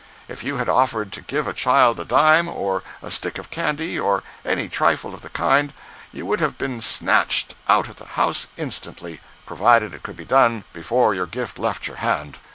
[0.27, 3.99] If you had offered to give a child a dime, or a stick of candy,
[3.99, 5.73] or any trifle of the kind,
[6.11, 10.63] you would have been snatched out of the house instantly, provided it could be done
[10.73, 12.39] before your gift left your hand.